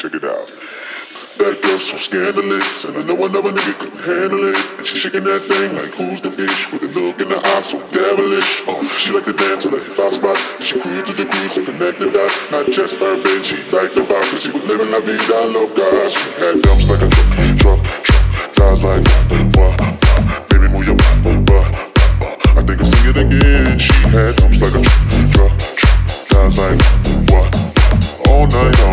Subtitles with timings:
[0.00, 0.48] Check it out.
[1.36, 4.56] That girl's so scandalous, and I know another nigga couldn't handle it.
[4.80, 7.60] And she shaking that thing like who's the bitch with a look in the eye
[7.60, 8.64] so devilish.
[8.64, 10.40] Oh, she like to dance on the hip hop spot.
[10.64, 12.32] She cruise to the cruise and connect the dots.
[12.48, 15.84] Not just her bitch, she liked the box, cause she was living la vida loca.
[16.08, 17.28] She had dumps like a truck,
[17.60, 17.80] truck, truck.
[18.56, 19.76] Thighs like what, what,
[20.48, 21.68] baby move your butt, butt.
[22.56, 23.76] I think I'll sing it again.
[23.76, 24.96] She had dumps like a truck,
[25.36, 25.92] truck, truck.
[26.32, 26.80] Thighs like
[27.28, 27.52] what,
[28.32, 28.89] all night long.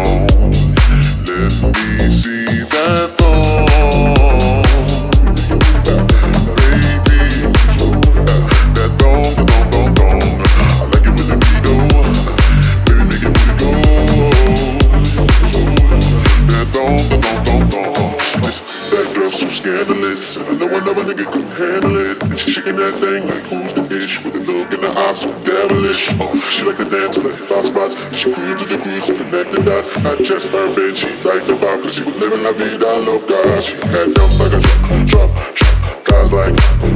[20.98, 22.24] Another nigga couldn't handle it.
[22.24, 25.12] And she shaking that thing like who's the bitch with a look in the eye
[25.12, 26.10] so devilish.
[26.20, 27.94] Oh, she like to dance on the hip hop spots.
[28.16, 29.94] She cruise to the cruise so connect the dots.
[30.02, 33.38] Not just her bitch, she liked the vibe, cause she was living la vida loca.
[33.62, 36.06] She had dumps like a truck, truck, truck.
[36.06, 36.56] Guys like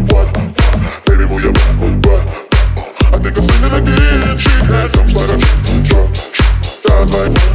[0.09, 0.27] what,
[1.05, 2.23] baby move your butt, butt.
[3.13, 4.37] I think I'll sing it again.
[4.37, 6.49] She had dumps like a truck, truck, truck.
[6.89, 7.50] Guys like what,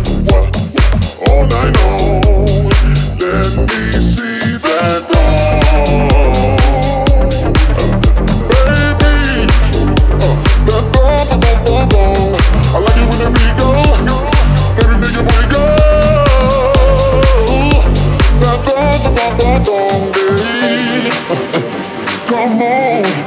[22.47, 23.27] On, baby.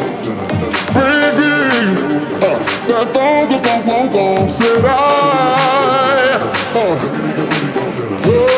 [2.87, 4.49] That thong.
[4.49, 4.97] Said I.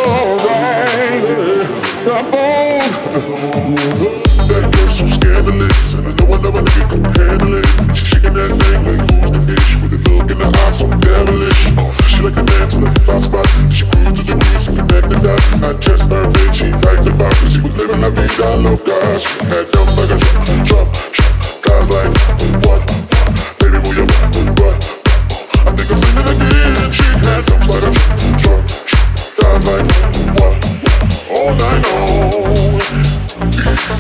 [0.08, 1.24] Alright.
[2.06, 4.11] That thong.
[18.42, 20.18] like a.
[21.62, 22.10] Guys like,
[22.66, 22.82] what?
[23.60, 23.78] Baby.
[23.78, 26.90] I think I'm again.
[26.92, 27.70] She like a.
[29.38, 29.86] Guys like,
[30.40, 30.56] what?
[31.30, 31.54] All.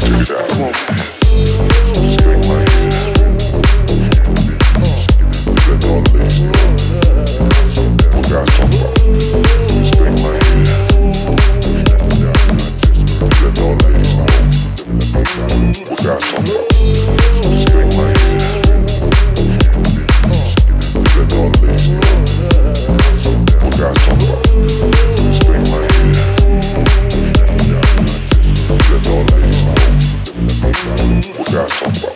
[0.02, 0.73] Take it out, come on.
[1.94, 3.22] Just my head.
[5.85, 7.50] All the ladies know.
[31.22, 32.10] We got somebody.